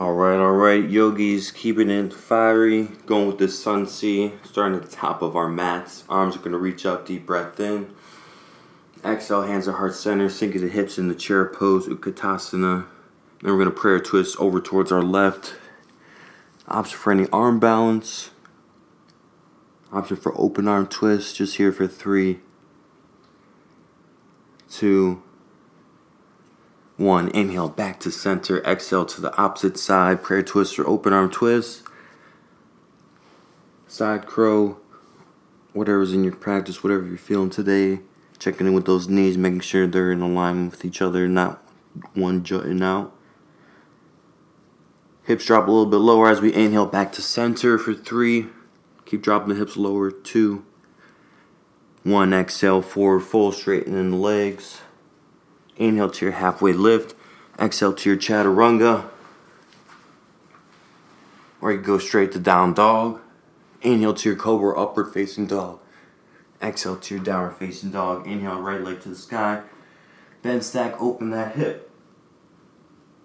[0.00, 4.88] All right, all right, yogis, keeping it fiery, going with the Sun C, starting at
[4.88, 6.04] the top of our mats.
[6.08, 7.92] Arms are going to reach up, deep breath in.
[9.04, 12.86] Exhale, hands at heart center, sinking the hips in the chair pose, Utkatasana.
[13.42, 15.56] Then we're going to prayer twist over towards our left.
[16.68, 18.30] Option for any arm balance.
[19.92, 22.38] Option for open arm twist, just here for three,
[24.70, 25.24] two,
[26.98, 28.60] one, inhale back to center.
[28.64, 30.20] Exhale to the opposite side.
[30.20, 31.84] Prayer twist or open arm twist.
[33.86, 34.78] Side crow.
[35.72, 38.00] Whatever's in your practice, whatever you're feeling today.
[38.40, 41.62] Checking in with those knees, making sure they're in alignment with each other, not
[42.14, 43.14] one jutting out.
[45.22, 48.46] Hips drop a little bit lower as we inhale back to center for three.
[49.04, 50.10] Keep dropping the hips lower.
[50.10, 50.64] Two.
[52.02, 52.32] One.
[52.32, 54.80] Exhale forward, full straightening the legs.
[55.78, 57.14] Inhale to your halfway lift.
[57.58, 59.08] Exhale to your chaturanga.
[61.60, 63.20] Or you go straight to down dog.
[63.80, 65.80] Inhale to your cobra upward facing dog.
[66.60, 68.26] Exhale to your downward facing dog.
[68.26, 69.62] Inhale right leg to the sky.
[70.42, 71.90] Bend stack, open that hip.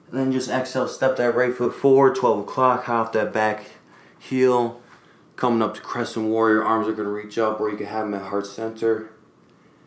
[0.09, 3.66] And then just exhale, step that right foot forward, 12 o'clock, hop that back
[4.20, 4.80] heel.
[5.36, 8.06] Coming up to crescent warrior, arms are going to reach up, or you can have
[8.06, 9.09] them at heart center.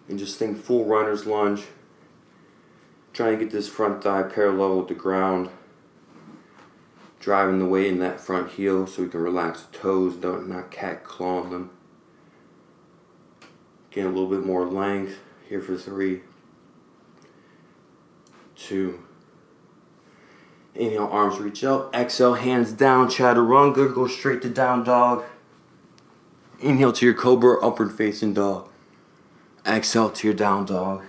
[0.08, 1.66] And just think full runner's lunge.
[3.16, 5.48] Trying to get this front thigh parallel with the ground.
[7.18, 10.70] Driving the weight in that front heel so we can relax the toes, don't not
[10.70, 11.70] cat claw them.
[13.90, 15.16] Get a little bit more length
[15.48, 16.20] here for three,
[18.54, 19.02] two.
[20.74, 21.96] Inhale, arms reach up.
[21.96, 23.94] Exhale, hands down, chaturanga.
[23.94, 25.24] Go straight to down dog.
[26.60, 28.70] Inhale to your cobra, upward facing dog.
[29.66, 31.02] Exhale to your down dog.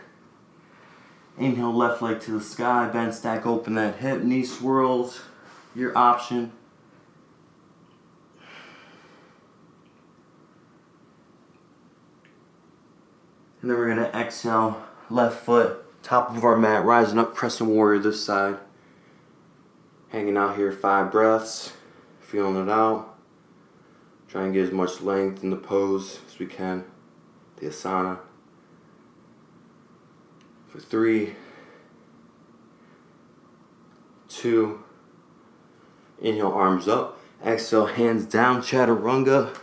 [1.37, 5.21] Inhale, left leg to the sky, bend, stack, open that hip, knee swirls,
[5.75, 6.51] your option.
[13.61, 17.99] And then we're gonna exhale, left foot, top of our mat, rising up, crescent warrior
[17.99, 18.57] this side.
[20.09, 21.73] Hanging out here five breaths,
[22.19, 23.15] feeling it out.
[24.27, 26.85] Try and get as much length in the pose as we can,
[27.57, 28.19] the asana.
[30.79, 31.35] Three,
[34.27, 34.83] two,
[36.21, 37.19] inhale, arms up.
[37.45, 39.55] Exhale, hands down, chaturanga.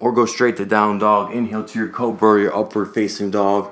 [0.00, 1.32] Or go straight to down dog.
[1.32, 3.70] Inhale to your cobra, your upward facing dog.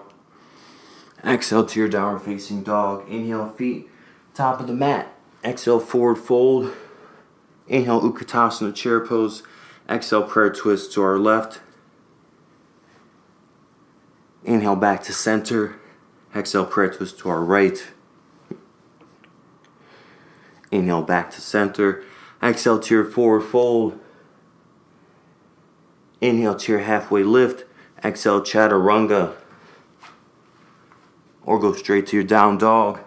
[1.24, 3.08] Exhale to your downward facing dog.
[3.08, 3.88] Inhale, feet
[4.34, 5.12] top of the mat.
[5.44, 6.72] Exhale, forward fold.
[7.66, 9.42] Inhale, Utkatasana chair pose.
[9.88, 11.60] Exhale, prayer twist to our left.
[14.44, 15.76] Inhale back to center.
[16.34, 17.86] Exhale, prayer twist to our right.
[20.70, 22.04] Inhale back to center.
[22.42, 23.98] Exhale to your forward fold.
[26.20, 27.64] Inhale to your halfway lift.
[28.04, 29.34] Exhale, chaturanga.
[31.44, 33.00] Or go straight to your down dog.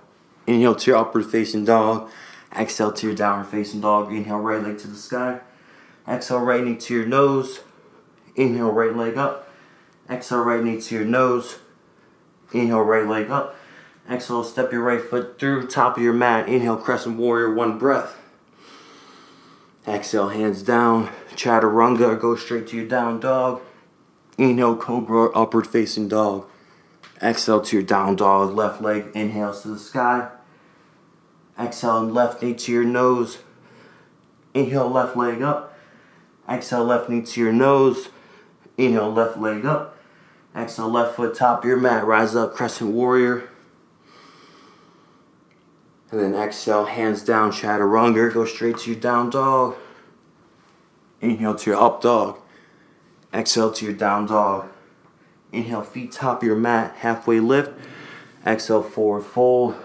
[0.45, 2.11] Inhale to your upward facing dog.
[2.55, 4.11] Exhale to your downward facing dog.
[4.11, 5.39] Inhale, right leg to the sky.
[6.07, 7.61] Exhale, right knee to your nose.
[8.35, 9.42] Inhale, right leg up.
[10.13, 11.57] Exhale, right knee to your nose.
[12.51, 13.55] Inhale, right leg up.
[14.07, 16.47] Exhale, step your right foot through top of your mat.
[16.47, 18.15] Inhale, crescent warrior, one breath.
[19.87, 21.09] Exhale, hands down.
[21.31, 23.61] Chaturanga, go straight to your down dog.
[24.37, 26.47] Inhale, cobra, upward facing dog.
[27.19, 30.29] Exhale to your down dog, left leg inhales to the sky.
[31.59, 33.39] Exhale, left knee to your nose.
[34.53, 35.75] Inhale, left leg up.
[36.47, 38.09] Exhale, left knee to your nose.
[38.77, 39.92] Inhale, left leg up.
[40.55, 42.05] Exhale, left foot top your mat.
[42.05, 43.49] Rise up, crescent warrior.
[46.11, 48.31] And then exhale, hands down, chaturanga.
[48.31, 49.75] Go straight to your down dog.
[51.21, 52.39] Inhale to your up dog.
[53.33, 54.69] Exhale to your down dog.
[55.51, 57.71] Inhale, feet top your mat, halfway lift.
[58.45, 59.75] Exhale, forward fold.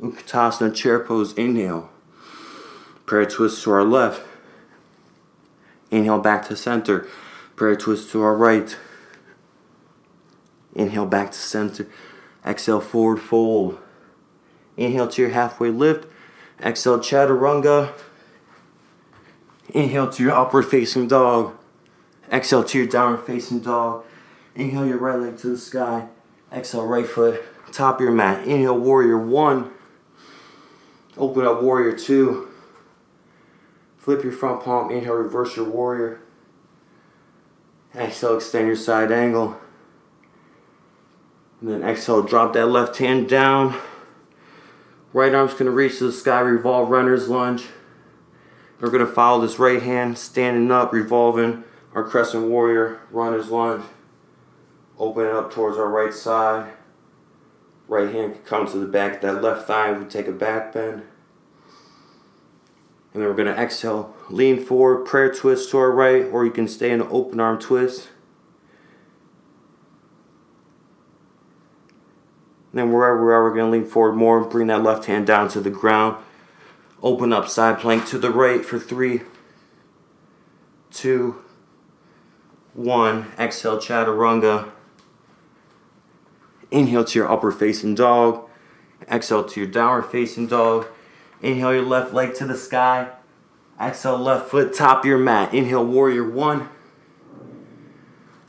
[0.00, 1.32] Utkatasana chair pose.
[1.32, 1.90] Inhale.
[3.06, 4.22] Prayer twist to our left.
[5.90, 7.08] Inhale back to center.
[7.56, 8.76] Prayer twist to our right.
[10.76, 11.86] Inhale back to center.
[12.44, 13.78] Exhale, forward fold.
[14.76, 16.06] Inhale to your halfway lift.
[16.60, 17.92] Exhale, chaturanga.
[19.72, 21.56] Inhale to your upward facing dog.
[22.30, 24.04] Exhale to your downward facing dog.
[24.54, 26.08] Inhale your right leg to the sky.
[26.52, 27.42] Exhale, right foot,
[27.72, 28.46] top of your mat.
[28.46, 29.70] Inhale, warrior one.
[31.16, 32.48] Open up, warrior two.
[33.96, 34.90] Flip your front palm.
[34.90, 36.20] Inhale, reverse your warrior.
[37.94, 39.58] Exhale, extend your side angle.
[41.66, 43.76] And then exhale, drop that left hand down.
[45.12, 47.64] Right arm's to reach to the sky, revolve runner's lunge.
[48.78, 53.82] We're to follow this right hand, standing up, revolving our crescent warrior, runner's lunge.
[54.96, 56.72] Open it up towards our right side.
[57.88, 59.90] Right hand can come to the back of that left thigh.
[59.90, 61.02] We take a back bend.
[63.12, 66.68] And then we're to exhale, lean forward, prayer twist to our right, or you can
[66.68, 68.10] stay in an open arm twist.
[72.78, 75.26] Then wherever we are, we're going to lean forward more, and bring that left hand
[75.26, 76.22] down to the ground.
[77.02, 79.22] Open up side plank to the right for three,
[80.90, 81.42] two,
[82.74, 83.32] one.
[83.38, 84.70] Exhale, chaturanga.
[86.70, 88.48] Inhale to your upper facing dog.
[89.10, 90.86] Exhale to your downward facing dog.
[91.42, 93.10] Inhale your left leg to the sky.
[93.80, 95.54] Exhale, left foot, top your mat.
[95.54, 96.68] Inhale, warrior one.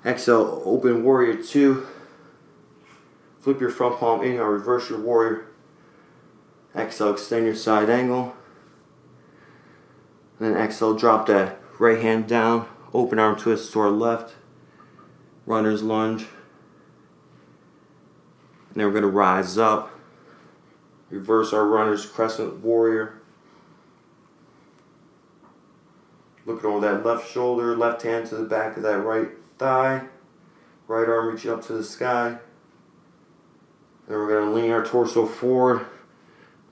[0.06, 1.86] Exhale, open warrior two.
[3.40, 4.22] Flip your front palm.
[4.22, 5.48] in Inhale, reverse your warrior.
[6.76, 8.36] Exhale, extend your side angle.
[10.40, 12.68] And then exhale, drop that right hand down.
[12.94, 14.36] Open arm twist to our left.
[15.46, 16.24] Runner's lunge.
[18.70, 19.92] And then we're going to rise up.
[21.10, 23.22] Reverse our runner's crescent warrior.
[26.46, 30.08] Looking over that left shoulder, left hand to the back of that right thigh.
[30.88, 32.38] Right arm reaching up to the sky.
[34.08, 35.86] Then we're going to lean our torso forward.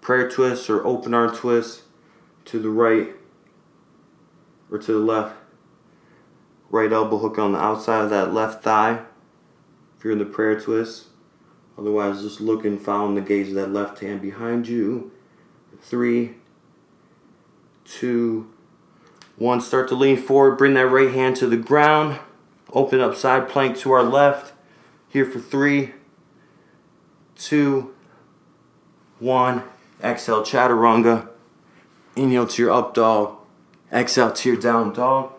[0.02, 1.84] Prayer twist or open arm twist
[2.46, 3.10] to the right
[4.72, 5.36] or to the left.
[6.70, 9.02] Right elbow hook on the outside of that left thigh
[9.98, 11.06] if you're in the prayer twist.
[11.78, 15.12] Otherwise, just looking, following the gaze of that left hand behind you.
[15.82, 16.36] Three,
[17.84, 18.52] two,
[19.36, 19.60] one.
[19.60, 20.58] Start to lean forward.
[20.58, 22.20] Bring that right hand to the ground.
[22.72, 24.54] Open up side plank to our left.
[25.10, 25.94] Here for three,
[27.46, 27.94] two,
[29.20, 29.64] one.
[30.04, 31.30] Exhale, chaturanga.
[32.16, 33.38] Inhale to your up dog.
[33.92, 35.32] Exhale to your down dog.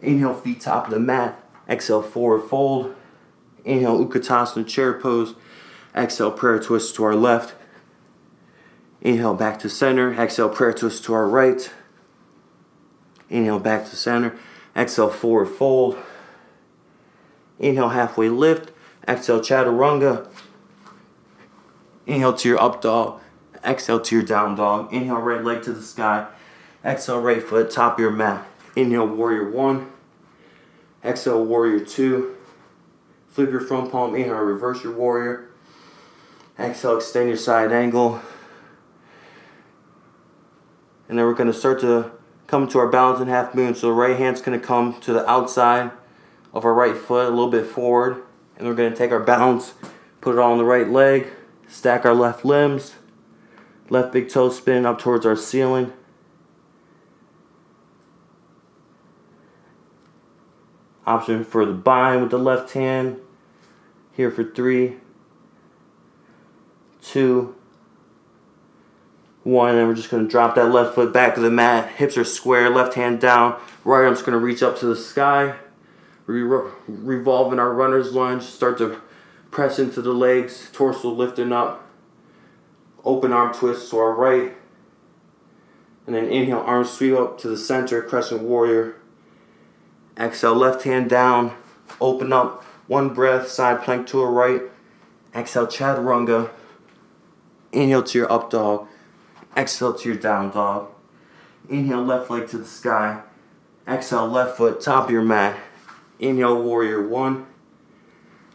[0.00, 1.38] Inhale, feet top of the mat.
[1.68, 2.94] Exhale, forward fold.
[3.64, 5.34] Inhale, Utkatasana chair pose.
[5.94, 7.54] Exhale, prayer twist to our left.
[9.00, 10.12] Inhale, back to center.
[10.14, 11.70] Exhale, prayer twist to our right.
[13.28, 14.36] Inhale, back to center.
[14.74, 15.98] Exhale, forward fold.
[17.58, 18.72] Inhale, halfway lift.
[19.06, 20.28] Exhale, chaturanga.
[22.06, 23.20] Inhale to your up dog.
[23.64, 24.92] Exhale to your down dog.
[24.92, 26.26] Inhale, right leg to the sky.
[26.84, 28.46] Exhale, right foot, top of your mat.
[28.74, 29.92] Inhale, warrior one.
[31.04, 32.36] Exhale, warrior two.
[33.28, 34.14] Flip your front palm.
[34.14, 35.48] Inhale, reverse your warrior.
[36.58, 38.20] Exhale, extend your side angle.
[41.08, 42.10] And then we're going to start to
[42.46, 43.74] come to our balance in half moon.
[43.74, 45.92] So the right hand's going to come to the outside
[46.52, 48.22] of our right foot, a little bit forward.
[48.56, 49.74] And we're going to take our balance,
[50.20, 51.28] put it on the right leg,
[51.72, 52.94] stack our left limbs,
[53.88, 55.92] left big toe spin up towards our ceiling.
[61.06, 63.18] Option for the bind with the left hand.
[64.12, 64.96] Here for three,
[67.02, 67.56] two,
[69.42, 69.74] one.
[69.76, 71.88] And we're just going to drop that left foot back to the mat.
[71.92, 73.58] Hips are square, left hand down.
[73.82, 75.56] Right arm's going to reach up to the sky.
[76.26, 78.42] Re- revolving our runner's lunge.
[78.44, 79.00] Start to
[79.52, 81.86] press into the legs, torso lifting up.
[83.04, 84.56] Open arm twist to our right.
[86.06, 88.96] And then inhale, arms sweep up to the center, crescent warrior.
[90.18, 91.54] Exhale, left hand down.
[92.00, 92.64] Open up.
[92.88, 94.62] One breath, side plank to our right.
[95.34, 96.50] Exhale, chaturanga.
[97.72, 98.88] Inhale to your up dog.
[99.56, 100.88] Exhale to your down dog.
[101.68, 103.22] Inhale, left leg to the sky.
[103.86, 105.58] Exhale, left foot, top of your mat.
[106.18, 107.46] Inhale, warrior one.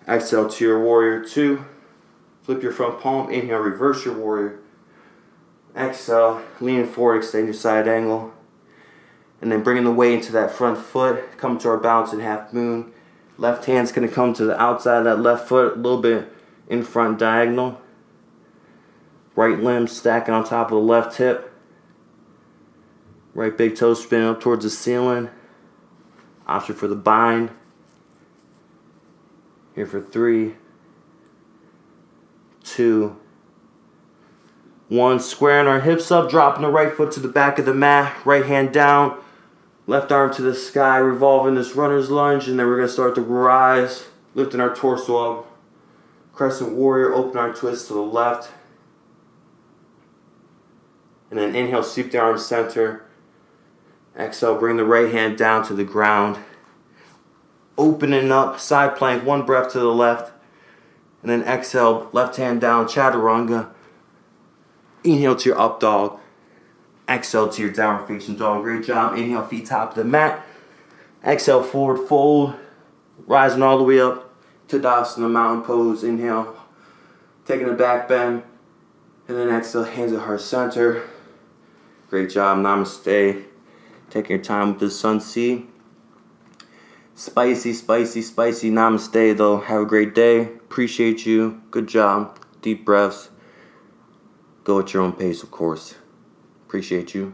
[0.08, 1.66] Exhale to your warrior two.
[2.44, 3.30] Flip your front palm.
[3.30, 4.60] Inhale, reverse your warrior.
[5.76, 8.34] Exhale, lean forward, extend your side angle.
[9.42, 11.38] And then bringing the weight into that front foot.
[11.38, 12.94] Come to our balance in half moon.
[13.38, 16.32] Left hand's gonna come to the outside of that left foot, a little bit
[16.70, 17.82] in front diagonal.
[19.36, 21.54] Right limb stacking on top of the left hip.
[23.36, 25.30] Right big toe spinning up towards the ceiling.
[26.48, 27.52] Option for the bind.
[29.78, 30.56] Here for three,
[32.64, 33.16] two,
[34.88, 35.20] one.
[35.20, 38.44] Squaring our hips up, dropping the right foot to the back of the mat, right
[38.44, 39.22] hand down,
[39.86, 43.22] left arm to the sky, revolving this runner's lunge, and then we're gonna start to
[43.22, 45.52] rise, lifting our torso up.
[46.34, 48.50] Crescent warrior, open our twist to the left.
[51.30, 53.06] And then inhale, sweep the arms center.
[54.18, 56.40] Exhale, bring the right hand down to the ground.
[57.78, 60.32] Opening up, side plank, one breath to the left.
[61.22, 63.70] And then exhale, left hand down, chaturanga.
[65.04, 66.20] Inhale to your up dog.
[67.08, 68.64] Exhale to your downward facing dog.
[68.64, 69.18] Great job.
[69.18, 70.46] Inhale, feet top of the mat.
[71.24, 72.56] Exhale, forward fold.
[73.26, 74.34] Rising all the way up
[74.68, 76.04] to Tadasana mountain pose.
[76.04, 76.56] Inhale.
[77.46, 78.44] Taking a back bend.
[79.28, 81.04] And then exhale, hands at heart center.
[82.10, 82.58] Great job.
[82.58, 83.46] Namaste.
[84.10, 85.68] Taking your time with the Sun C.
[87.20, 88.70] Spicy, spicy, spicy.
[88.70, 89.60] Namaste, though.
[89.60, 90.42] Have a great day.
[90.42, 91.64] Appreciate you.
[91.72, 92.38] Good job.
[92.62, 93.32] Deep breaths.
[94.64, 95.96] Go at your own pace, of course.
[96.68, 97.34] Appreciate you.